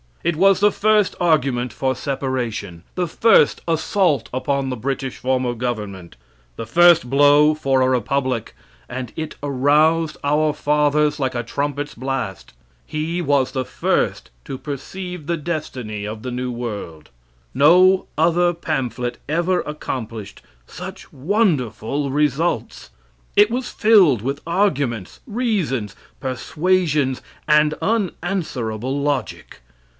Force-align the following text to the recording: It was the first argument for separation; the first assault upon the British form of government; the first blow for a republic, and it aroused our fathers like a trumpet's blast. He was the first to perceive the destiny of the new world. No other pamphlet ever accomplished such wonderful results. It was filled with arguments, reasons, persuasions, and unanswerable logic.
It 0.23 0.35
was 0.35 0.59
the 0.59 0.71
first 0.71 1.15
argument 1.19 1.73
for 1.73 1.95
separation; 1.95 2.83
the 2.95 3.07
first 3.07 3.61
assault 3.67 4.29
upon 4.33 4.69
the 4.69 4.75
British 4.75 5.17
form 5.17 5.45
of 5.45 5.57
government; 5.57 6.15
the 6.57 6.65
first 6.65 7.07
blow 7.07 7.53
for 7.55 7.81
a 7.81 7.89
republic, 7.89 8.55
and 8.89 9.11
it 9.15 9.35
aroused 9.41 10.17
our 10.23 10.53
fathers 10.53 11.19
like 11.19 11.33
a 11.35 11.41
trumpet's 11.43 11.93
blast. 11.95 12.53
He 12.85 13.21
was 13.21 13.51
the 13.51 13.65
first 13.65 14.29
to 14.45 14.57
perceive 14.59 15.25
the 15.25 15.37
destiny 15.37 16.05
of 16.05 16.21
the 16.21 16.31
new 16.31 16.51
world. 16.51 17.09
No 17.53 18.07
other 18.17 18.53
pamphlet 18.53 19.19
ever 19.29 19.61
accomplished 19.61 20.41
such 20.67 21.11
wonderful 21.11 22.09
results. 22.11 22.89
It 23.35 23.49
was 23.51 23.69
filled 23.71 24.21
with 24.23 24.41
arguments, 24.45 25.19
reasons, 25.27 25.95
persuasions, 26.19 27.21
and 27.47 27.73
unanswerable 27.83 28.99
logic. 28.99 29.61